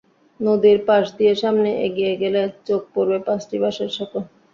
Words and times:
নদীর 0.39 0.79
পাশ 0.87 1.05
দিয়ে 1.17 1.33
সামনে 1.41 1.69
এগিয়ে 1.87 2.13
গেলে 2.21 2.41
চোখে 2.67 2.89
পড়বে 2.93 3.17
পাঁচটি 3.27 3.55
বাঁশের 3.63 3.89
সাঁকো। 3.95 4.19